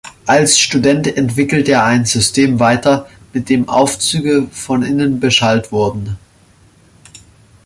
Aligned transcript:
Als 0.25 0.57
Student 0.57 1.05
entwickelte 1.15 1.73
er 1.73 1.83
ein 1.83 2.05
System 2.05 2.59
weiter, 2.59 3.07
mit 3.33 3.49
dem 3.49 3.69
Aufzüge 3.69 4.47
von 4.51 4.81
innen 4.81 5.19
beschallt 5.19 5.71
wurden. 5.71 6.17